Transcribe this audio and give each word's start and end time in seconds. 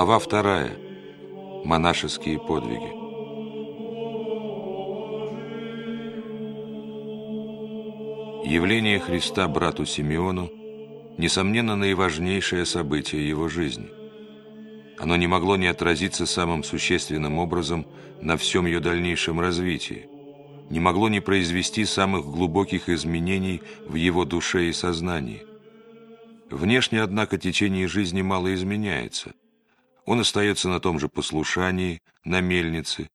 Глава 0.00 0.18
вторая. 0.18 0.78
Монашеские 1.62 2.38
подвиги. 2.38 2.90
Явление 8.48 8.98
Христа 8.98 9.46
брату 9.46 9.84
Симеону 9.84 10.50
несомненно 11.18 11.76
наиважнейшее 11.76 12.64
событие 12.64 13.28
его 13.28 13.50
жизни. 13.50 13.90
Оно 14.98 15.16
не 15.16 15.26
могло 15.26 15.56
не 15.56 15.66
отразиться 15.66 16.24
самым 16.24 16.64
существенным 16.64 17.38
образом 17.38 17.86
на 18.22 18.38
всем 18.38 18.64
ее 18.64 18.80
дальнейшем 18.80 19.38
развитии, 19.38 20.08
не 20.70 20.80
могло 20.80 21.10
не 21.10 21.20
произвести 21.20 21.84
самых 21.84 22.24
глубоких 22.24 22.88
изменений 22.88 23.60
в 23.86 23.96
его 23.96 24.24
душе 24.24 24.70
и 24.70 24.72
сознании. 24.72 25.42
Внешне, 26.50 27.02
однако, 27.02 27.36
течение 27.36 27.86
жизни 27.86 28.22
мало 28.22 28.54
изменяется. 28.54 29.34
Он 30.04 30.20
остается 30.20 30.68
на 30.68 30.80
том 30.80 30.98
же 30.98 31.08
послушании, 31.08 32.00
на 32.24 32.40
мельнице, 32.40 33.08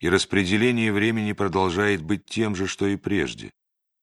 и 0.00 0.08
распределение 0.08 0.92
времени 0.92 1.32
продолжает 1.32 2.02
быть 2.02 2.24
тем 2.24 2.56
же, 2.56 2.66
что 2.66 2.86
и 2.86 2.96
прежде. 2.96 3.52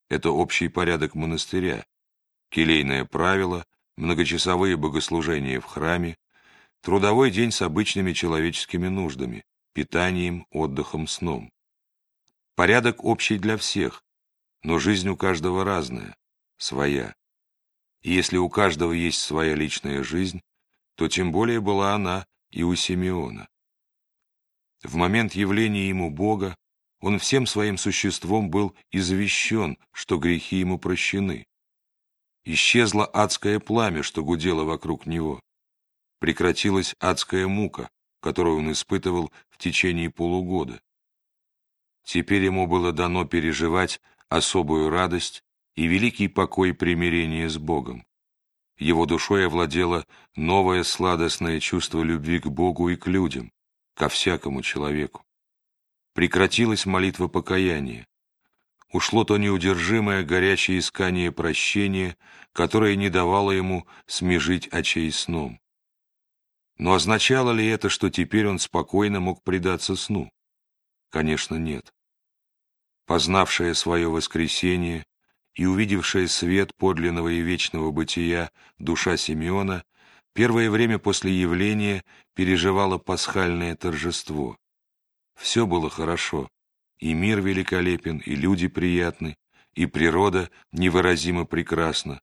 Это 0.10 0.32
общий 0.32 0.68
порядок 0.68 1.16
монастыря, 1.16 1.86
келейное 2.50 3.06
правило, 3.06 3.66
многочасовые 3.98 4.78
богослужения 4.78 5.60
в 5.60 5.66
храме, 5.66 6.18
трудовой 6.82 7.32
день 7.32 7.52
с 7.52 7.62
обычными 7.62 8.14
человеческими 8.14 8.88
нуждами, 8.88 9.44
питанием, 9.74 10.46
отдыхом, 10.52 11.08
сном. 11.08 11.52
Порядок 12.56 13.04
общий 13.04 13.38
для 13.38 13.58
всех, 13.58 14.04
но 14.64 14.80
жизнь 14.80 15.10
у 15.10 15.18
каждого 15.18 15.64
разная, 15.64 16.16
своя. 16.58 17.16
И 18.02 18.14
если 18.14 18.38
у 18.38 18.50
каждого 18.50 18.94
есть 18.94 19.22
своя 19.22 19.56
личная 19.56 20.04
жизнь, 20.04 20.42
то 20.98 21.08
тем 21.08 21.32
более 21.32 21.62
была 21.62 21.94
она 21.94 22.26
и 22.50 22.64
у 22.64 22.74
Симеона. 22.76 23.48
В 24.84 24.96
момент 24.96 25.34
явления 25.34 25.88
ему 25.88 26.10
Бога 26.10 26.58
он 27.00 27.20
всем 27.20 27.46
своим 27.46 27.78
существом 27.78 28.50
был 28.50 28.76
извещен, 28.90 29.78
что 29.92 30.18
грехи 30.18 30.58
ему 30.58 30.80
прощены. 30.80 31.46
Исчезло 32.44 33.06
адское 33.06 33.60
пламя, 33.60 34.02
что 34.02 34.24
гудело 34.24 34.64
вокруг 34.64 35.06
него. 35.06 35.40
Прекратилась 36.20 36.96
адская 37.00 37.48
мука, 37.48 37.90
которую 38.20 38.58
он 38.58 38.72
испытывал 38.72 39.32
в 39.50 39.60
течение 39.60 40.10
полугода. 40.10 40.82
Теперь 42.04 42.44
ему 42.44 42.66
было 42.66 42.92
дано 42.92 43.26
переживать 43.26 44.02
особую 44.30 44.90
радость 44.90 45.44
и 45.76 45.86
великий 45.86 46.28
покой 46.28 46.74
примирения 46.74 47.50
с 47.50 47.58
Богом. 47.60 48.07
Его 48.78 49.08
душой 49.08 49.48
овладело 49.48 50.06
новое 50.36 50.84
сладостное 50.84 51.60
чувство 51.60 52.04
любви 52.04 52.40
к 52.40 52.48
Богу 52.48 52.90
и 52.90 52.96
к 52.96 53.08
людям, 53.08 53.52
ко 53.96 54.08
всякому 54.08 54.62
человеку. 54.62 55.24
Прекратилась 56.14 56.86
молитва 56.86 57.28
покаяния. 57.28 58.08
Ушло 58.92 59.24
то 59.24 59.38
неудержимое 59.38 60.24
горячее 60.24 60.80
искание 60.80 61.32
прощения, 61.32 62.16
которое 62.54 62.96
не 62.96 63.10
давало 63.10 63.52
ему 63.52 63.88
смежить 64.06 64.68
очей 64.68 65.12
сном. 65.12 65.60
Но 66.78 66.94
означало 66.94 67.52
ли 67.52 67.66
это, 67.68 67.90
что 67.90 68.10
теперь 68.10 68.48
он 68.48 68.60
спокойно 68.60 69.20
мог 69.20 69.44
предаться 69.44 69.96
сну? 69.96 70.32
Конечно, 71.10 71.56
нет. 71.56 71.92
Познавшая 73.06 73.74
свое 73.74 74.10
воскресение 74.10 75.06
и 75.58 75.66
увидевшая 75.66 76.28
свет 76.28 76.74
подлинного 76.76 77.30
и 77.30 77.42
вечного 77.42 77.92
бытия 77.92 78.52
душа 78.78 79.18
Симеона 79.18 79.84
первое 80.34 80.70
время 80.70 81.00
после 81.00 81.34
явления 81.34 82.04
переживала 82.36 83.00
пасхальное 83.00 83.76
торжество. 83.76 84.56
Все 85.36 85.66
было 85.66 85.90
хорошо, 85.90 86.48
и 87.00 87.14
мир 87.14 87.42
великолепен, 87.42 88.20
и 88.20 88.36
люди 88.36 88.68
приятны, 88.68 89.36
и 89.74 89.88
природа 89.88 90.52
невыразимо 90.72 91.46
прекрасна, 91.46 92.22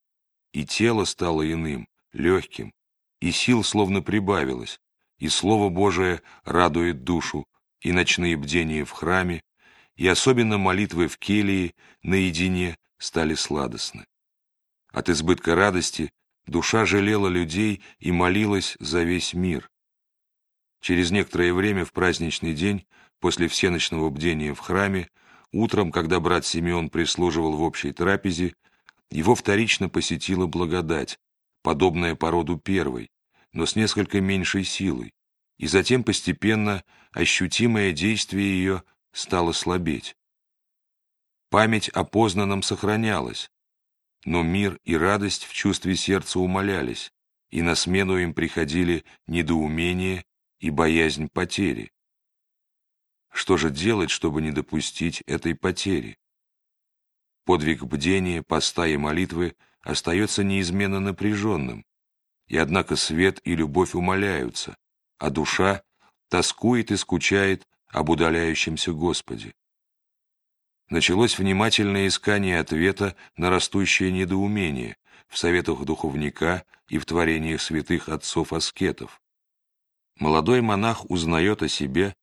и 0.53 0.65
тело 0.65 1.05
стало 1.05 1.51
иным, 1.51 1.89
легким, 2.13 2.73
и 3.21 3.33
сил 3.33 3.65
словно 3.65 4.01
прибавилось, 4.01 4.79
и 5.19 5.29
Слово 5.29 5.71
Божие 5.71 6.23
радует 6.45 7.03
душу, 7.03 7.47
и 7.81 7.91
ночные 7.91 8.37
бдения 8.37 8.85
в 8.85 8.93
храме, 8.93 9.43
и 9.97 10.07
особенно 10.07 10.57
молитвы 10.57 11.09
в 11.09 11.19
келии 11.19 11.75
наедине 12.03 12.77
стали 12.99 13.35
сладостны. 13.35 14.07
От 14.93 15.09
избытка 15.09 15.55
радости 15.55 16.13
душа 16.47 16.85
жалела 16.85 17.29
людей 17.29 17.83
и 17.99 18.13
молилась 18.13 18.77
за 18.81 19.03
весь 19.03 19.35
мир. 19.35 19.71
Через 20.81 21.11
некоторое 21.11 21.53
время 21.55 21.85
в 21.85 21.93
праздничный 21.93 22.55
день 22.55 22.87
После 23.25 23.49
всеночного 23.49 24.11
бдения 24.11 24.53
в 24.53 24.59
храме, 24.59 25.09
утром, 25.51 25.91
когда 25.91 26.21
брат 26.21 26.45
Симеон 26.45 26.91
прислуживал 26.91 27.57
в 27.57 27.63
общей 27.63 27.91
трапезе, 27.91 28.53
его 29.11 29.35
вторично 29.35 29.89
посетила 29.89 30.47
благодать, 30.47 31.19
подобная 31.63 32.17
породу 32.17 32.59
первой, 32.59 33.11
но 33.55 33.65
с 33.65 33.77
несколько 33.77 34.21
меньшей 34.21 34.65
силой, 34.65 35.15
и 35.57 35.67
затем 35.67 36.05
постепенно 36.05 36.85
ощутимое 37.13 37.93
действие 37.93 38.59
ее 38.59 38.83
стало 39.15 39.53
слабеть. 39.53 40.17
Память 41.51 41.89
о 41.89 42.05
познанном 42.05 42.63
сохранялась, 42.63 43.51
но 44.25 44.43
мир 44.43 44.79
и 44.85 44.97
радость 44.97 45.45
в 45.45 45.53
чувстве 45.53 45.97
сердца 45.97 46.41
умолялись, 46.41 47.13
и 47.51 47.63
на 47.63 47.75
смену 47.75 48.19
им 48.19 48.35
приходили 48.35 49.05
недоумение 49.27 50.25
и 50.59 50.71
боязнь 50.71 51.29
потери. 51.29 51.93
Что 53.31 53.57
же 53.57 53.71
делать, 53.71 54.11
чтобы 54.11 54.43
не 54.43 54.51
допустить 54.51 55.23
этой 55.27 55.55
потери? 55.55 56.19
Подвиг 57.45 57.83
бдения, 57.83 58.43
поста 58.43 58.87
и 58.87 58.97
молитвы 58.97 59.55
остается 59.83 60.43
неизменно 60.43 61.01
напряженным, 61.01 61.85
и 62.47 62.57
однако 62.57 62.97
свет 62.97 63.41
и 63.45 63.55
любовь 63.55 63.95
умоляются, 63.95 64.77
а 65.19 65.31
душа 65.31 65.83
тоскует 66.29 66.91
и 66.91 66.97
скучает 66.97 67.67
об 67.89 68.11
удаляющемся 68.11 68.93
Господе. 68.93 69.55
Началось 70.89 71.39
внимательное 71.39 72.09
искание 72.09 72.61
ответа 72.61 73.17
на 73.37 73.51
растущее 73.51 74.13
недоумение 74.13 74.97
в 75.29 75.39
советах 75.39 75.85
духовника 75.85 76.65
и 76.89 76.99
в 76.99 77.07
творениях 77.07 77.61
святых 77.61 78.09
отцов-аскетов. 78.09 79.21
Молодой 80.19 80.61
монах 80.61 81.11
узнает 81.11 81.63
о 81.63 81.69
себе 81.69 82.15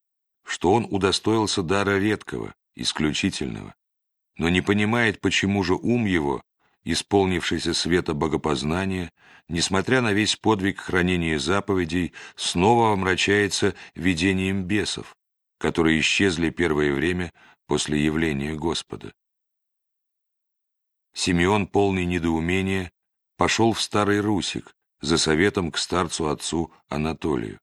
что 0.43 0.73
он 0.73 0.87
удостоился 0.89 1.63
дара 1.63 1.97
редкого, 1.99 2.53
исключительного, 2.75 3.73
но 4.37 4.49
не 4.49 4.61
понимает, 4.61 5.21
почему 5.21 5.63
же 5.63 5.75
ум 5.75 6.05
его, 6.05 6.43
исполнившийся 6.83 7.73
света 7.73 8.13
богопознания, 8.13 9.11
несмотря 9.47 10.01
на 10.01 10.13
весь 10.13 10.35
подвиг 10.35 10.79
хранения 10.79 11.37
заповедей, 11.37 12.13
снова 12.35 12.93
омрачается 12.93 13.75
видением 13.95 14.63
бесов, 14.63 15.15
которые 15.57 15.99
исчезли 15.99 16.49
первое 16.49 16.93
время 16.93 17.31
после 17.71 18.03
явления 18.03 18.53
Господа. 18.53 19.13
Симеон, 21.13 21.67
полный 21.67 22.03
недоумения, 22.03 22.91
пошел 23.37 23.71
в 23.71 23.81
Старый 23.81 24.19
Русик 24.19 24.75
за 24.99 25.17
советом 25.17 25.71
к 25.71 25.77
старцу-отцу 25.77 26.73
Анатолию. 26.89 27.61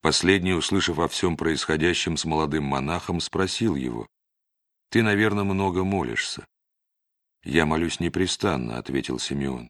Последний, 0.00 0.54
услышав 0.54 0.98
о 0.98 1.08
всем 1.08 1.36
происходящем 1.36 2.16
с 2.16 2.24
молодым 2.24 2.64
монахом, 2.64 3.20
спросил 3.20 3.74
его, 3.74 4.06
«Ты, 4.88 5.02
наверное, 5.02 5.44
много 5.44 5.84
молишься». 5.84 6.46
«Я 7.44 7.66
молюсь 7.66 8.00
непрестанно»,— 8.00 8.78
ответил 8.78 9.18
Симеон. 9.18 9.68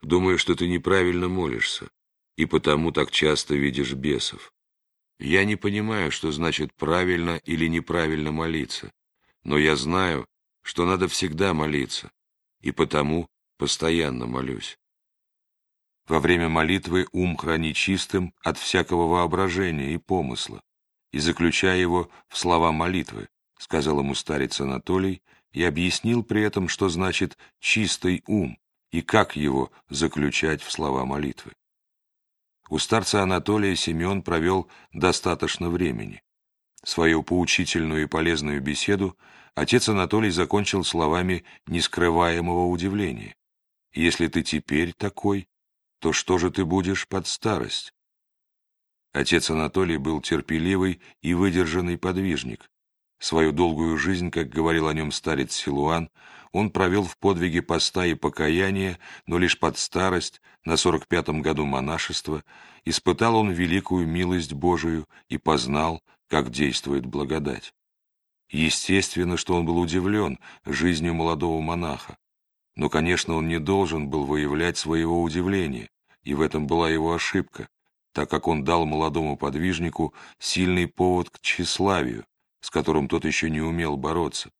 «Думаю, 0.00 0.36
что 0.36 0.56
ты 0.56 0.66
неправильно 0.66 1.28
молишься, 1.28 1.90
и 2.34 2.46
потому 2.46 2.90
так 2.90 3.12
часто 3.12 3.54
видишь 3.54 3.92
бесов. 3.92 4.52
Я 5.24 5.44
не 5.44 5.54
понимаю, 5.54 6.10
что 6.10 6.32
значит 6.32 6.74
правильно 6.74 7.36
или 7.44 7.68
неправильно 7.68 8.32
молиться, 8.32 8.92
но 9.44 9.56
я 9.56 9.76
знаю, 9.76 10.26
что 10.62 10.84
надо 10.84 11.06
всегда 11.06 11.54
молиться, 11.54 12.10
и 12.60 12.72
потому 12.72 13.28
постоянно 13.56 14.26
молюсь. 14.26 14.80
Во 16.08 16.18
время 16.18 16.48
молитвы 16.48 17.06
ум 17.12 17.36
храни 17.36 17.72
чистым 17.72 18.34
от 18.42 18.58
всякого 18.58 19.06
воображения 19.06 19.94
и 19.94 19.96
помысла, 19.96 20.60
и 21.12 21.20
заключая 21.20 21.78
его 21.78 22.10
в 22.26 22.36
слова 22.36 22.72
молитвы, 22.72 23.28
сказал 23.58 24.00
ему 24.00 24.16
старец 24.16 24.60
Анатолий 24.60 25.22
и 25.52 25.62
объяснил 25.62 26.24
при 26.24 26.42
этом, 26.42 26.66
что 26.66 26.88
значит 26.88 27.38
«чистый 27.60 28.24
ум» 28.26 28.58
и 28.90 29.02
как 29.02 29.36
его 29.36 29.70
заключать 29.88 30.62
в 30.62 30.72
слова 30.72 31.04
молитвы. 31.04 31.52
У 32.72 32.78
старца 32.78 33.22
Анатолия 33.22 33.76
Семен 33.76 34.22
провел 34.22 34.66
достаточно 34.94 35.68
времени. 35.68 36.22
Свою 36.82 37.22
поучительную 37.22 38.04
и 38.04 38.06
полезную 38.06 38.62
беседу 38.62 39.14
отец 39.54 39.90
Анатолий 39.90 40.30
закончил 40.30 40.82
словами 40.82 41.44
нескрываемого 41.66 42.68
удивления. 42.68 43.36
«Если 43.92 44.26
ты 44.26 44.42
теперь 44.42 44.94
такой, 44.94 45.50
то 45.98 46.14
что 46.14 46.38
же 46.38 46.50
ты 46.50 46.64
будешь 46.64 47.06
под 47.08 47.26
старость? 47.26 47.92
Отец 49.12 49.50
Анатолий 49.50 49.98
был 49.98 50.22
терпеливый 50.22 51.02
и 51.20 51.34
выдержанный 51.34 51.98
подвижник. 51.98 52.70
Свою 53.18 53.52
долгую 53.52 53.98
жизнь, 53.98 54.30
как 54.30 54.48
говорил 54.48 54.88
о 54.88 54.94
нем 54.94 55.12
старец 55.12 55.52
Силуан, 55.52 56.08
он 56.52 56.70
провел 56.70 57.04
в 57.04 57.16
подвиге 57.16 57.62
поста 57.62 58.06
и 58.06 58.14
покаяния, 58.14 58.98
но 59.26 59.38
лишь 59.38 59.58
под 59.58 59.78
старость, 59.78 60.40
на 60.64 60.76
сорок 60.76 61.08
пятом 61.08 61.42
году 61.42 61.64
монашества, 61.64 62.44
испытал 62.84 63.36
он 63.36 63.50
великую 63.50 64.06
милость 64.06 64.52
Божию 64.52 65.08
и 65.28 65.38
познал, 65.38 66.02
как 66.28 66.50
действует 66.50 67.06
благодать. 67.06 67.74
Естественно, 68.50 69.36
что 69.36 69.56
он 69.56 69.64
был 69.64 69.78
удивлен 69.78 70.38
жизнью 70.66 71.14
молодого 71.14 71.60
монаха. 71.60 72.18
Но, 72.76 72.88
конечно, 72.88 73.34
он 73.34 73.48
не 73.48 73.58
должен 73.58 74.08
был 74.08 74.24
выявлять 74.24 74.76
своего 74.76 75.22
удивления, 75.22 75.88
и 76.22 76.34
в 76.34 76.40
этом 76.42 76.66
была 76.66 76.90
его 76.90 77.14
ошибка, 77.14 77.68
так 78.12 78.30
как 78.30 78.46
он 78.46 78.62
дал 78.62 78.84
молодому 78.84 79.36
подвижнику 79.36 80.14
сильный 80.38 80.86
повод 80.86 81.30
к 81.30 81.40
тщеславию, 81.40 82.24
с 82.60 82.70
которым 82.70 83.08
тот 83.08 83.24
еще 83.24 83.50
не 83.50 83.60
умел 83.60 83.96
бороться. 83.96 84.50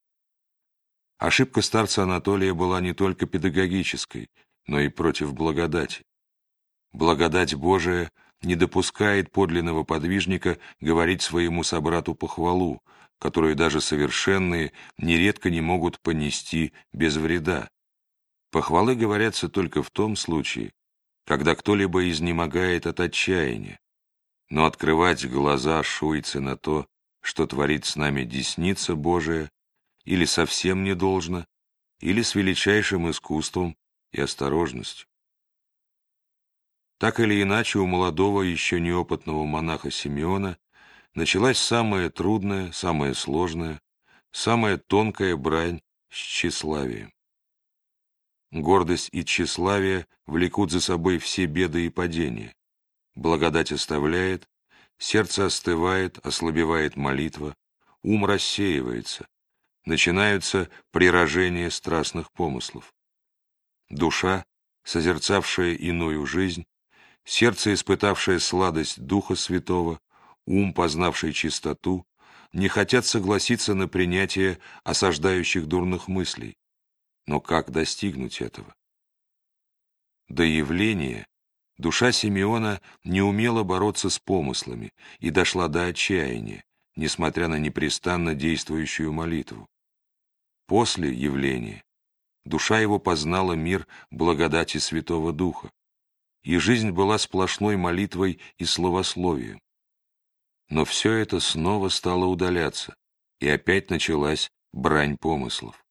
Ошибка 1.22 1.62
старца 1.62 2.02
Анатолия 2.02 2.52
была 2.52 2.80
не 2.80 2.94
только 2.94 3.26
педагогической, 3.26 4.28
но 4.66 4.80
и 4.80 4.88
против 4.88 5.32
благодати. 5.34 6.02
Благодать 6.92 7.54
Божия 7.54 8.10
не 8.42 8.56
допускает 8.56 9.30
подлинного 9.30 9.84
подвижника 9.84 10.58
говорить 10.80 11.22
своему 11.22 11.62
собрату 11.62 12.16
похвалу, 12.16 12.82
которую 13.20 13.54
даже 13.54 13.80
совершенные 13.80 14.72
нередко 14.98 15.48
не 15.48 15.60
могут 15.60 16.00
понести 16.00 16.72
без 16.92 17.16
вреда. 17.16 17.68
Похвалы 18.50 18.96
говорятся 18.96 19.48
только 19.48 19.84
в 19.84 19.92
том 19.92 20.16
случае, 20.16 20.72
когда 21.24 21.54
кто-либо 21.54 22.10
изнемогает 22.10 22.88
от 22.88 22.98
отчаяния. 22.98 23.78
Но 24.50 24.66
открывать 24.66 25.24
глаза 25.30 25.84
шуйцы 25.84 26.40
на 26.40 26.56
то, 26.56 26.84
что 27.20 27.46
творит 27.46 27.84
с 27.84 27.94
нами 27.94 28.24
десница 28.24 28.96
Божия, 28.96 29.52
или 30.04 30.24
совсем 30.24 30.84
не 30.84 30.94
должно, 30.94 31.46
или 32.00 32.22
с 32.22 32.34
величайшим 32.34 33.10
искусством 33.10 33.76
и 34.10 34.20
осторожностью. 34.20 35.06
Так 36.98 37.18
или 37.20 37.42
иначе, 37.42 37.78
у 37.78 37.86
молодого, 37.86 38.42
еще 38.42 38.80
неопытного 38.80 39.44
монаха 39.44 39.90
Симеона 39.90 40.58
началась 41.14 41.58
самая 41.58 42.10
трудная, 42.10 42.70
самая 42.72 43.14
сложная, 43.14 43.80
самая 44.30 44.78
тонкая 44.78 45.36
брань 45.36 45.82
с 46.10 46.16
тщеславием. 46.16 47.12
Гордость 48.52 49.08
и 49.12 49.24
тщеславие 49.24 50.06
влекут 50.26 50.70
за 50.70 50.80
собой 50.80 51.18
все 51.18 51.46
беды 51.46 51.86
и 51.86 51.90
падения. 51.90 52.54
Благодать 53.14 53.72
оставляет, 53.72 54.48
сердце 54.98 55.46
остывает, 55.46 56.18
ослабевает 56.24 56.96
молитва, 56.96 57.56
ум 58.02 58.26
рассеивается, 58.26 59.26
начинаются 59.84 60.68
прирожения 60.90 61.70
страстных 61.70 62.30
помыслов. 62.32 62.92
Душа, 63.88 64.44
созерцавшая 64.84 65.74
иную 65.74 66.24
жизнь, 66.26 66.64
сердце, 67.24 67.74
испытавшее 67.74 68.40
сладость 68.40 69.00
Духа 69.00 69.34
Святого, 69.34 70.00
ум, 70.46 70.72
познавший 70.72 71.32
чистоту, 71.32 72.06
не 72.52 72.68
хотят 72.68 73.06
согласиться 73.06 73.74
на 73.74 73.88
принятие 73.88 74.58
осаждающих 74.84 75.66
дурных 75.66 76.08
мыслей. 76.08 76.56
Но 77.26 77.40
как 77.40 77.70
достигнуть 77.70 78.40
этого? 78.40 78.74
До 80.28 80.42
явления 80.42 81.26
душа 81.78 82.12
Симеона 82.12 82.80
не 83.04 83.22
умела 83.22 83.62
бороться 83.62 84.10
с 84.10 84.18
помыслами 84.18 84.92
и 85.18 85.30
дошла 85.30 85.68
до 85.68 85.86
отчаяния, 85.86 86.64
несмотря 86.96 87.48
на 87.48 87.58
непрестанно 87.58 88.34
действующую 88.34 89.12
молитву. 89.12 89.68
После 90.66 91.12
явления 91.12 91.84
душа 92.44 92.80
его 92.80 92.98
познала 92.98 93.52
мир 93.52 93.86
благодати 94.10 94.78
Святого 94.78 95.32
Духа, 95.32 95.70
и 96.42 96.56
жизнь 96.58 96.90
была 96.90 97.18
сплошной 97.18 97.76
молитвой 97.76 98.40
и 98.58 98.64
словословием. 98.64 99.60
Но 100.68 100.84
все 100.84 101.12
это 101.12 101.40
снова 101.40 101.88
стало 101.88 102.26
удаляться, 102.26 102.94
и 103.40 103.48
опять 103.48 103.90
началась 103.90 104.50
брань 104.72 105.16
помыслов. 105.18 105.84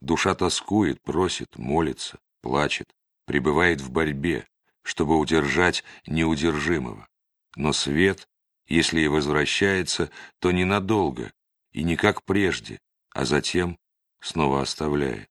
Душа 0.00 0.34
тоскует, 0.34 1.02
просит, 1.02 1.56
молится, 1.56 2.18
плачет, 2.42 2.94
пребывает 3.24 3.80
в 3.80 3.90
борьбе, 3.90 4.46
чтобы 4.82 5.18
удержать 5.18 5.82
неудержимого. 6.06 7.08
Но 7.56 7.72
свет, 7.72 8.28
если 8.66 9.00
и 9.00 9.08
возвращается, 9.08 10.10
то 10.38 10.52
ненадолго, 10.52 11.32
и 11.72 11.82
не 11.82 11.96
как 11.96 12.22
прежде, 12.24 12.78
а 13.10 13.24
затем 13.24 13.78
снова 14.26 14.60
оставляет. 14.60 15.30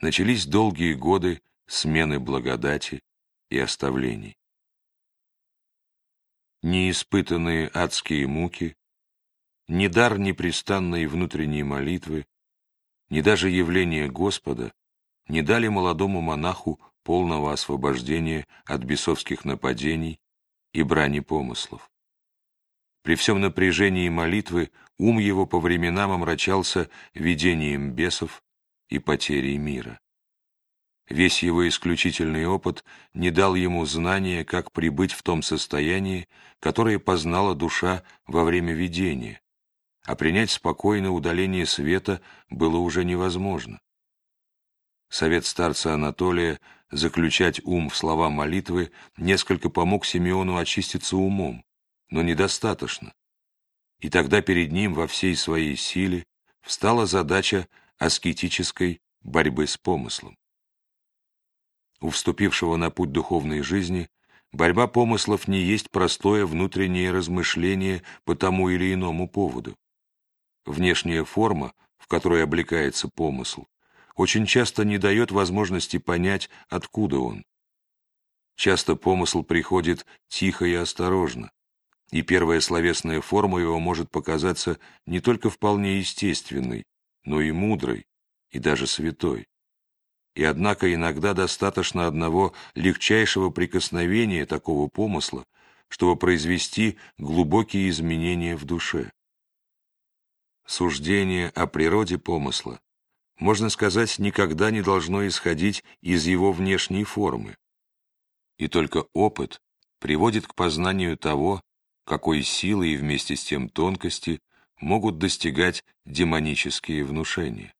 Начались 0.00 0.46
долгие 0.46 0.94
годы 0.94 1.42
смены 1.66 2.18
благодати 2.18 3.02
и 3.50 3.58
оставлений. 3.58 4.36
Неиспытанные 6.62 7.70
адские 7.72 8.26
муки, 8.26 8.76
ни 9.68 9.88
дар 9.88 10.18
непрестанной 10.18 11.06
внутренней 11.06 11.62
молитвы, 11.62 12.26
ни 13.10 13.20
даже 13.20 13.50
явление 13.50 14.08
Господа 14.08 14.72
не 15.28 15.42
дали 15.42 15.68
молодому 15.68 16.22
монаху 16.22 16.80
полного 17.02 17.52
освобождения 17.52 18.46
от 18.64 18.84
бесовских 18.84 19.44
нападений 19.44 20.18
и 20.72 20.82
брани 20.82 21.20
помыслов. 21.20 21.90
При 23.02 23.14
всем 23.16 23.40
напряжении 23.40 24.08
молитвы 24.08 24.70
ум 24.98 25.18
его 25.18 25.46
по 25.46 25.60
временам 25.60 26.10
омрачался 26.10 26.90
видением 27.14 27.92
бесов 27.92 28.42
и 28.88 28.98
потерей 28.98 29.56
мира. 29.56 29.98
Весь 31.08 31.42
его 31.42 31.66
исключительный 31.66 32.46
опыт 32.46 32.84
не 33.14 33.30
дал 33.30 33.54
ему 33.54 33.86
знания, 33.86 34.44
как 34.44 34.72
прибыть 34.72 35.12
в 35.12 35.22
том 35.22 35.42
состоянии, 35.42 36.28
которое 36.60 36.98
познала 36.98 37.54
душа 37.54 38.02
во 38.26 38.44
время 38.44 38.74
видения, 38.74 39.40
а 40.04 40.16
принять 40.16 40.50
спокойное 40.50 41.10
удаление 41.10 41.64
света 41.64 42.20
было 42.50 42.76
уже 42.76 43.04
невозможно. 43.04 43.80
Совет 45.08 45.46
старца 45.46 45.94
Анатолия 45.94 46.60
заключать 46.90 47.60
ум 47.64 47.88
в 47.88 47.96
слова 47.96 48.28
молитвы 48.28 48.92
несколько 49.16 49.70
помог 49.70 50.04
Симеону 50.04 50.58
очиститься 50.58 51.16
умом, 51.16 51.64
но 52.10 52.20
недостаточно. 52.20 53.14
И 54.00 54.10
тогда 54.10 54.42
перед 54.42 54.72
ним 54.72 54.94
во 54.94 55.06
всей 55.06 55.34
своей 55.34 55.76
силе 55.76 56.24
встала 56.62 57.06
задача 57.06 57.66
аскетической 57.98 59.00
борьбы 59.22 59.66
с 59.66 59.76
помыслом. 59.76 60.36
У 62.00 62.10
вступившего 62.10 62.76
на 62.76 62.90
путь 62.90 63.10
духовной 63.10 63.62
жизни 63.62 64.08
борьба 64.52 64.86
помыслов 64.86 65.48
не 65.48 65.60
есть 65.60 65.90
простое 65.90 66.46
внутреннее 66.46 67.10
размышление 67.10 68.02
по 68.24 68.36
тому 68.36 68.68
или 68.68 68.94
иному 68.94 69.28
поводу. 69.28 69.76
Внешняя 70.64 71.24
форма, 71.24 71.72
в 71.96 72.06
которой 72.06 72.44
облекается 72.44 73.08
помысл, 73.08 73.66
очень 74.14 74.46
часто 74.46 74.84
не 74.84 74.98
дает 74.98 75.32
возможности 75.32 75.98
понять, 75.98 76.50
откуда 76.68 77.18
он. 77.18 77.44
Часто 78.56 78.96
помысл 78.96 79.42
приходит 79.42 80.06
тихо 80.28 80.66
и 80.66 80.74
осторожно, 80.74 81.50
и 82.10 82.22
первая 82.22 82.60
словесная 82.60 83.20
форма 83.20 83.60
его 83.60 83.78
может 83.78 84.10
показаться 84.10 84.78
не 85.06 85.20
только 85.20 85.50
вполне 85.50 85.98
естественной, 85.98 86.84
но 87.24 87.40
и 87.40 87.52
мудрой, 87.52 88.06
и 88.50 88.58
даже 88.58 88.86
святой. 88.86 89.46
И 90.34 90.44
однако 90.44 90.92
иногда 90.92 91.34
достаточно 91.34 92.06
одного 92.06 92.54
легчайшего 92.74 93.50
прикосновения 93.50 94.46
такого 94.46 94.88
помысла, 94.88 95.44
чтобы 95.88 96.16
произвести 96.16 96.96
глубокие 97.18 97.88
изменения 97.90 98.56
в 98.56 98.64
душе. 98.64 99.10
Суждение 100.66 101.48
о 101.50 101.66
природе 101.66 102.18
помысла, 102.18 102.80
можно 103.38 103.70
сказать, 103.70 104.18
никогда 104.18 104.70
не 104.70 104.82
должно 104.82 105.26
исходить 105.26 105.84
из 106.02 106.26
его 106.26 106.52
внешней 106.52 107.04
формы. 107.04 107.56
И 108.58 108.68
только 108.68 109.06
опыт 109.12 109.60
приводит 109.98 110.46
к 110.46 110.54
познанию 110.54 111.16
того, 111.16 111.62
какой 112.08 112.42
силы 112.42 112.88
и 112.88 112.96
вместе 112.96 113.36
с 113.36 113.44
тем 113.44 113.68
тонкости 113.68 114.40
могут 114.80 115.18
достигать 115.18 115.84
демонические 116.06 117.04
внушения. 117.04 117.72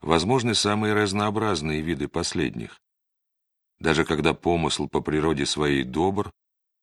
Возможны 0.00 0.54
самые 0.54 0.94
разнообразные 0.94 1.80
виды 1.80 2.08
последних. 2.08 2.80
Даже 3.78 4.04
когда 4.04 4.34
помысл 4.34 4.88
по 4.88 5.00
природе 5.00 5.46
своей 5.46 5.84
добр, 5.84 6.32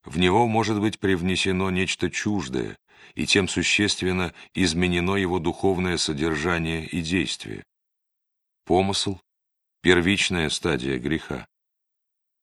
в 0.05 0.17
него 0.17 0.47
может 0.47 0.79
быть 0.79 0.99
привнесено 0.99 1.69
нечто 1.69 2.09
чуждое, 2.09 2.77
и 3.13 3.25
тем 3.25 3.47
существенно 3.47 4.33
изменено 4.53 5.15
его 5.15 5.39
духовное 5.39 5.97
содержание 5.97 6.87
и 6.87 7.01
действие. 7.01 7.63
Помысл— 8.65 9.19
первичная 9.81 10.49
стадия 10.49 10.97
греха. 10.97 11.45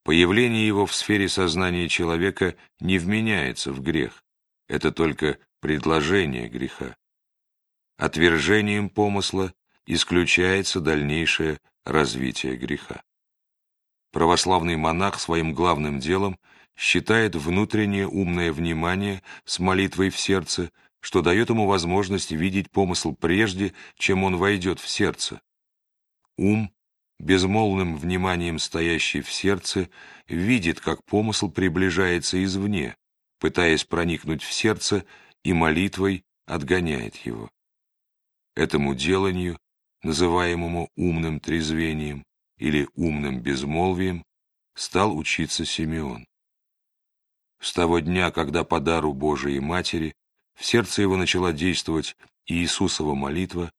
Появление 0.05 0.67
его 0.67 0.85
в 0.85 0.95
сфере 0.95 1.31
сознания 1.31 1.89
человека 1.89 2.57
не 2.79 2.99
вменяется 2.99 3.73
в 3.73 3.81
грех. 3.81 4.23
Это 4.69 4.93
только 4.93 5.39
предложение 5.61 6.47
греха. 6.49 6.97
Отвержением 7.97 8.91
помысла 8.91 9.55
исключается 9.87 10.81
дальнейшее 10.81 11.59
развитие 11.87 12.57
греха. 12.57 13.03
Православный 14.13 14.77
монах 14.77 15.19
своим 15.19 15.55
главным 15.55 16.01
делом 16.01 16.39
считает 16.77 17.35
внутреннее 17.35 18.07
умное 18.07 18.53
внимание 18.53 19.23
с 19.47 19.59
молитвой 19.59 20.11
в 20.11 20.19
сердце, 20.19 20.71
что 21.01 21.23
дает 21.23 21.49
ему 21.49 21.67
возможность 21.67 22.31
видеть 22.31 22.71
помысл 22.71 23.15
прежде, 23.15 23.73
чем 23.97 24.25
он 24.25 24.37
войдет 24.37 24.81
в 24.81 24.89
сердце. 24.89 25.41
Ум 26.37 26.74
безмолвным 27.25 27.97
вниманием 27.97 28.59
стоящий 28.59 29.23
в 29.23 29.33
сердце, 29.33 29.89
видит, 30.29 30.81
как 30.81 31.03
помысл 31.05 31.51
приближается 31.51 32.43
извне, 32.45 32.97
пытаясь 33.41 33.85
проникнуть 33.85 34.43
в 34.43 34.53
сердце 34.53 35.07
и 35.43 35.53
молитвой 35.53 36.25
отгоняет 36.47 37.17
его. 37.17 37.51
Этому 38.55 38.95
деланию, 38.95 39.59
называемому 40.03 40.91
умным 40.97 41.41
трезвением 41.41 42.25
или 42.59 42.89
умным 42.95 43.41
безмолвием, 43.41 44.23
стал 44.75 45.17
учиться 45.17 45.65
Симеон. 45.65 46.27
С 47.59 47.73
того 47.73 48.01
дня, 48.01 48.31
когда 48.31 48.65
по 48.65 48.81
дару 48.81 49.15
Божией 49.15 49.61
Матери 49.61 50.15
в 50.55 50.65
сердце 50.65 51.01
его 51.01 51.17
начала 51.17 51.53
действовать 51.53 52.17
Иисусова 52.47 53.15
молитва, 53.15 53.73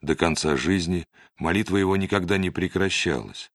до 0.00 0.14
конца 0.14 0.56
жизни 0.56 1.06
молитва 1.38 1.76
его 1.76 1.96
никогда 1.96 2.38
не 2.38 2.50
прекращалась. 2.50 3.50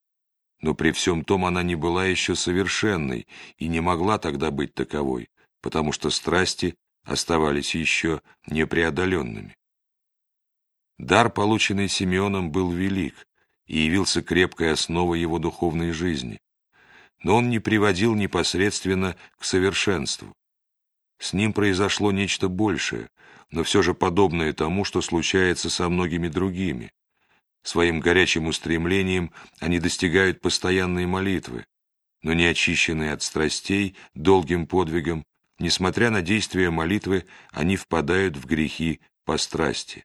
Но 0.62 0.74
при 0.74 0.92
всем 0.92 1.24
том 1.24 1.46
она 1.46 1.64
не 1.64 1.76
была 1.76 2.06
еще 2.06 2.36
совершенной 2.36 3.28
и 3.58 3.68
не 3.68 3.82
могла 3.82 4.18
тогда 4.18 4.52
быть 4.52 4.74
таковой, 4.74 5.30
потому 5.62 5.92
что 5.92 6.10
страсти 6.10 6.76
оставались 7.04 7.76
еще 7.76 8.22
непреодоленными. 8.48 9.56
Дар, 10.98 11.30
полученный 11.30 11.90
Симеоном, 11.90 12.52
был 12.52 12.72
велик 12.72 13.28
и 13.66 13.80
явился 13.80 14.22
крепкой 14.22 14.72
основой 14.72 15.20
его 15.20 15.40
духовной 15.40 15.92
жизни, 15.92 16.40
но 17.24 17.38
он 17.38 17.50
не 17.50 17.60
приводил 17.60 18.16
непосредственно 18.16 19.16
к 19.38 19.44
совершенству. 19.44 20.34
С 21.24 21.32
ним 21.32 21.53
произошло 21.53 22.12
нечто 22.12 22.50
большее, 22.50 23.10
но 23.50 23.63
все 23.63 23.82
же 23.82 23.94
подобное 23.94 24.51
тому, 24.51 24.84
что 24.84 25.01
случается 25.01 25.70
со 25.70 25.88
многими 25.88 26.27
другими. 26.27 26.92
Своим 27.62 28.01
горячим 28.01 28.48
устремлением 28.48 29.32
они 29.62 29.80
достигают 29.80 30.42
постоянной 30.42 31.06
молитвы, 31.06 31.65
но 32.24 32.34
не 32.34 32.44
очищенные 32.44 33.13
от 33.13 33.22
страстей 33.22 33.96
долгим 34.13 34.68
подвигом, 34.68 35.24
несмотря 35.60 36.10
на 36.10 36.22
действие 36.22 36.72
молитвы, 36.72 37.25
они 37.53 37.77
впадают 37.77 38.36
в 38.36 38.46
грехи 38.46 39.00
по 39.24 39.38
страсти. 39.38 40.03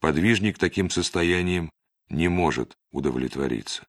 Подвижник 0.00 0.58
таким 0.58 0.90
состоянием 0.90 1.70
не 2.08 2.26
может 2.26 2.76
удовлетвориться. 2.90 3.86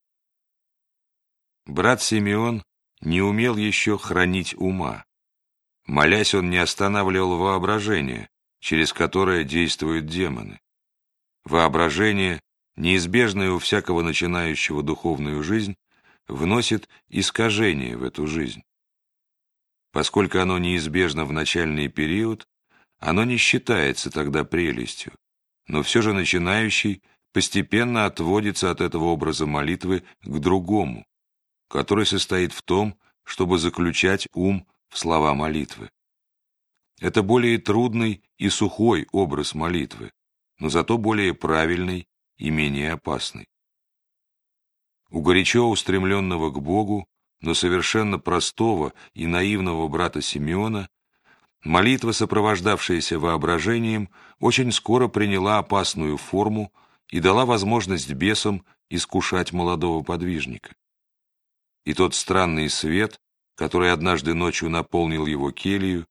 Брат 1.66 2.04
Симеон 2.04 2.62
не 3.02 3.24
умел 3.24 3.58
еще 3.58 3.98
хранить 3.98 4.54
ума. 4.54 5.06
Молясь, 5.86 6.34
он 6.34 6.50
не 6.50 6.58
останавливал 6.58 7.38
воображение, 7.38 8.30
через 8.60 8.92
которое 8.92 9.44
действуют 9.44 10.08
демоны. 10.08 10.60
Воображение, 11.44 12.42
неизбежное 12.76 13.52
у 13.52 13.60
всякого 13.60 14.02
начинающего 14.02 14.82
духовную 14.82 15.44
жизнь, 15.44 15.76
вносит 16.28 16.90
искажение 17.10 17.98
в 17.98 18.04
эту 18.04 18.26
жизнь. 18.26 18.64
Поскольку 19.92 20.40
оно 20.40 20.58
неизбежно 20.58 21.24
в 21.24 21.32
начальный 21.32 21.88
период, 21.88 22.48
оно 23.00 23.24
не 23.24 23.38
считается 23.38 24.10
тогда 24.10 24.44
прелестью, 24.44 25.14
но 25.68 25.84
все 25.84 26.02
же 26.02 26.14
начинающий 26.14 27.04
постепенно 27.32 28.06
отводится 28.06 28.72
от 28.72 28.82
этого 28.82 29.06
образа 29.06 29.46
молитвы 29.46 30.04
к 30.24 30.40
другому, 30.40 31.06
который 31.70 32.06
состоит 32.06 32.54
в 32.54 32.64
том, 32.64 32.98
чтобы 33.24 33.60
заключать 33.60 34.28
ум 34.34 34.68
слова 34.98 35.34
молитвы. 35.34 35.90
Это 37.02 37.22
более 37.22 37.58
трудный 37.58 38.24
и 38.38 38.50
сухой 38.50 39.08
образ 39.12 39.54
молитвы, 39.54 40.12
но 40.60 40.70
зато 40.70 40.98
более 40.98 41.34
правильный 41.34 42.08
и 42.38 42.50
менее 42.50 42.94
опасный. 42.94 43.48
У 45.10 45.22
горячо 45.22 45.70
устремленного 45.70 46.50
к 46.52 46.62
Богу, 46.62 47.08
но 47.42 47.54
совершенно 47.54 48.20
простого 48.20 48.94
и 49.14 49.28
наивного 49.28 49.88
брата 49.88 50.22
Симеона, 50.22 50.90
молитва, 51.64 52.12
сопровождавшаяся 52.12 53.20
воображением, 53.20 54.10
очень 54.40 54.72
скоро 54.72 55.08
приняла 55.08 55.58
опасную 55.58 56.18
форму 56.18 56.72
и 57.10 57.20
дала 57.20 57.46
возможность 57.46 58.12
бесам 58.14 58.66
искушать 58.90 59.52
молодого 59.52 60.04
подвижника. 60.04 60.74
И 61.84 61.94
тот 61.94 62.16
странный 62.16 62.70
свет, 62.70 63.20
который 63.56 63.92
однажды 63.92 64.34
ночью 64.34 64.70
наполнил 64.70 65.26
его 65.26 65.52
келью, 65.52 66.06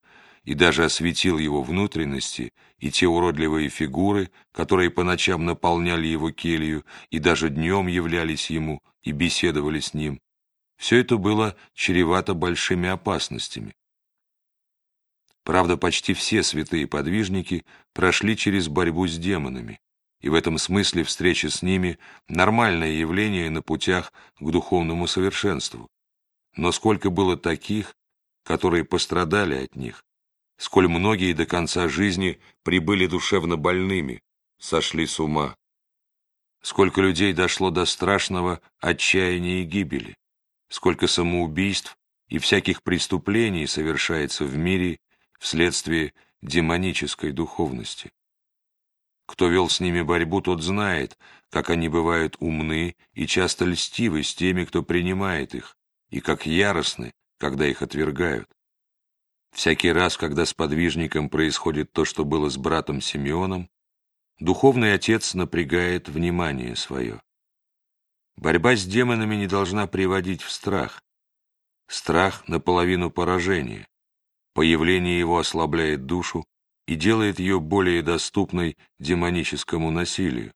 и 0.45 0.55
даже 0.55 0.85
осветил 0.85 1.39
его 1.39 1.63
внутренности, 1.63 2.53
и 2.79 2.91
те 2.91 3.07
уродливые 3.07 3.71
фигуры, 3.71 4.31
которые 4.53 4.91
по 4.91 5.03
ночам 5.03 5.45
наполняли 5.47 6.07
его 6.07 6.31
келью 6.33 6.85
и 7.11 7.19
даже 7.19 7.49
днем 7.49 7.87
являлись 7.87 8.51
ему 8.51 8.83
и 9.03 9.13
беседовали 9.13 9.81
с 9.81 9.95
ним, 9.95 10.21
все 10.77 10.99
это 10.99 11.17
было 11.17 11.57
чревато 11.73 12.35
большими 12.35 12.89
опасностями. 12.89 13.75
Правда, 15.45 15.77
почти 15.77 16.15
все 16.15 16.43
святые 16.43 16.87
подвижники 16.87 17.65
прошли 17.93 18.37
через 18.37 18.69
борьбу 18.69 19.07
с 19.07 19.17
демонами, 19.17 19.79
и 20.21 20.29
в 20.29 20.35
этом 20.35 20.59
смысле 20.59 21.05
встреча 21.05 21.51
с 21.51 21.63
ними– 21.63 21.99
нормальное 22.29 22.93
явление 22.93 23.51
на 23.51 23.61
путях 23.61 24.13
к 24.41 24.51
духовному 24.51 25.07
совершенству. 25.07 25.89
Но 26.57 26.73
сколько 26.73 27.11
было 27.11 27.37
таких, 27.37 27.95
которые 28.45 28.85
пострадали 28.85 29.65
от 29.65 29.75
них, 29.75 30.05
сколь 30.57 30.89
многие 30.89 31.33
до 31.33 31.47
конца 31.47 31.89
жизни 31.89 32.41
прибыли 32.63 33.07
душевно 33.07 33.57
больными, 33.57 34.23
сошли 34.59 35.07
с 35.07 35.19
ума. 35.19 35.57
Сколько 36.63 37.01
людей 37.01 37.33
дошло 37.33 37.71
до 37.71 37.85
страшного 37.85 38.61
отчаяния 38.81 39.63
и 39.63 39.65
гибели, 39.65 40.17
сколько 40.69 41.07
самоубийств 41.07 41.97
и 42.29 42.39
всяких 42.39 42.83
преступлений 42.83 43.67
совершается 43.67 44.45
в 44.45 44.57
мире 44.57 44.99
вследствие 45.39 46.15
демонической 46.41 47.33
духовности. 47.33 48.13
Кто 49.27 49.49
вел 49.49 49.69
с 49.69 49.81
ними 49.81 50.03
борьбу, 50.03 50.41
тот 50.41 50.63
знает, 50.63 51.19
как 51.51 51.71
они 51.71 51.89
бывают 51.89 52.37
умны 52.41 52.97
и 53.13 53.27
часто 53.27 53.65
льстивы 53.65 54.23
с 54.23 54.35
теми, 54.35 54.65
кто 54.65 54.83
принимает 54.83 55.55
их, 55.55 55.77
и 56.15 56.21
как 56.21 56.47
яростны, 56.47 57.13
когда 57.39 57.67
их 57.67 57.83
отвергают. 57.83 58.49
Всякий 59.53 59.91
раз, 59.91 60.17
когда 60.17 60.47
с 60.47 60.55
подвижником 60.55 61.29
происходит 61.29 61.93
то, 61.93 62.05
что 62.05 62.25
было 62.25 62.49
с 62.49 62.57
братом 62.57 63.01
Симеоном, 63.01 63.69
духовный 64.39 64.95
отец 64.95 65.35
напрягает 65.35 66.09
внимание 66.09 66.77
свое. 66.77 67.21
Борьба 68.37 68.77
с 68.77 68.85
демонами 68.85 69.35
не 69.35 69.49
должна 69.49 69.89
приводить 69.89 70.43
в 70.43 70.53
страх. 70.53 71.03
Страх 71.89 72.47
наполовину 72.47 73.11
поражения. 73.11 73.85
Появление 74.53 75.19
его 75.19 75.41
ослабляет 75.41 76.07
душу 76.07 76.45
и 76.87 76.95
делает 76.95 77.41
ее 77.41 77.59
более 77.59 78.03
доступной 78.03 78.77
демоническому 79.01 79.91
насилию. 79.91 80.53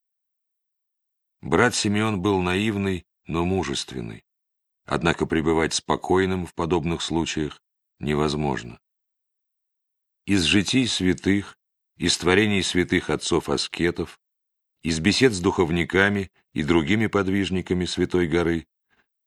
Брат 1.42 1.74
Симеон 1.74 2.22
был 2.22 2.42
наивный, 2.42 3.04
но 3.26 3.44
мужественный. 3.44 4.22
Однако 4.90 5.26
пребывать 5.26 5.75
спокойным 5.75 6.47
в 6.47 6.54
подобных 6.54 7.02
случаях 7.02 7.61
невозможно. 8.00 8.80
Из 10.25 10.45
житий 10.45 10.88
святых, 10.88 11.59
из 11.99 12.16
творений 12.16 12.62
святых 12.62 13.11
отцов-аскетов, 13.11 14.18
из 14.83 14.99
бесед 14.99 15.35
с 15.35 15.40
духовниками 15.40 16.30
и 16.54 16.62
другими 16.62 17.07
подвижниками 17.07 17.85
Святой 17.85 18.28
горы, 18.28 18.66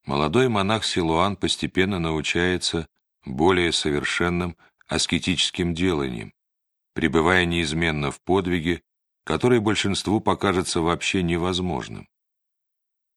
молодой 0.04 0.48
монах 0.48 0.84
Силуан 0.84 1.36
постепенно 1.36 2.00
научается 2.00 2.88
более 3.24 3.72
совершенным 3.72 4.58
аскетическим 4.88 5.76
деланиям, 5.76 6.34
пребывая 6.96 7.46
неизменно 7.46 8.10
в 8.10 8.20
подвиге, 8.22 8.82
который 9.26 9.60
большинству 9.60 10.22
покажется 10.22 10.82
вообще 10.82 11.22
невозможным. 11.22 12.10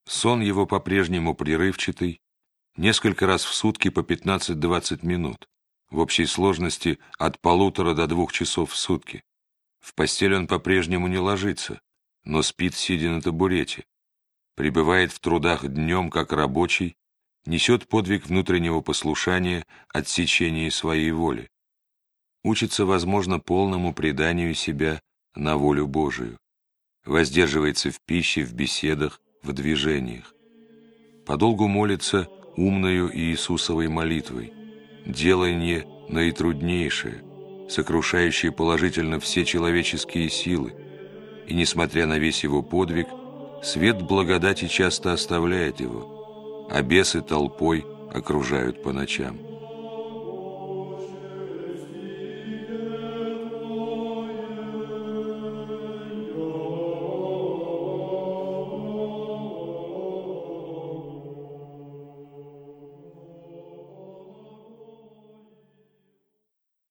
Сон 0.07 0.43
его 0.43 0.67
по-прежнему 0.67 1.35
прерывчатый, 1.35 2.21
несколько 2.76 3.26
раз 3.26 3.45
в 3.45 3.54
сутки 3.54 3.90
по 3.90 4.00
15-20 4.00 5.04
минут 5.07 5.49
в 5.90 5.99
общей 5.99 6.26
сложности 6.26 6.99
от 7.19 7.40
полутора 7.40 7.95
до 7.95 8.07
двух 8.07 8.33
часов 8.33 8.73
в 8.73 8.76
сутки. 8.76 9.23
В 9.81 9.95
постель 9.95 10.35
он 10.35 10.47
по-прежнему 10.47 11.07
не 11.07 11.19
ложится, 11.19 11.81
но 12.25 12.43
спит, 12.43 12.75
сидя 12.75 13.11
на 13.11 13.23
табурете. 13.23 13.85
Пребывает 14.57 15.12
в 15.12 15.21
трудах 15.21 15.66
днем, 15.66 16.11
как 16.11 16.33
рабочий, 16.33 16.97
несет 17.47 17.88
подвиг 17.88 18.26
внутреннего 18.26 18.81
послушания 18.81 19.64
отсечения 19.88 20.71
своей 20.71 21.11
воли, 21.12 21.50
учится, 22.43 22.87
возможно, 22.87 23.38
полному 23.38 23.93
преданию 23.93 24.54
себя 24.54 25.00
на 25.35 25.57
волю 25.57 25.87
Божию, 25.87 26.38
воздерживается 27.04 27.90
в 27.90 28.00
пище, 28.00 28.45
в 28.45 28.54
беседах, 28.54 29.21
в 29.43 29.52
движениях, 29.52 30.33
подолгу 31.26 31.69
молится 31.69 32.28
умною 32.57 33.11
Иисусовой 33.17 33.89
молитвой, 33.89 34.53
делание 35.07 35.87
наитруднейшее, 36.09 37.23
сокрушающее 37.69 38.53
положительно 38.53 39.21
все 39.21 39.45
человеческие 39.45 40.29
силы, 40.29 40.75
и, 41.47 41.55
несмотря 41.55 42.07
на 42.07 42.19
весь 42.19 42.45
его 42.45 42.63
подвиг, 42.63 43.09
свет 43.63 44.03
благодати 44.03 44.69
часто 44.69 45.13
оставляет 45.13 45.81
его, 45.81 46.69
а 46.71 46.83
бесы 46.83 47.21
толпой 47.23 47.85
окружают 48.13 48.83
по 48.83 48.93
ночам. 48.93 49.54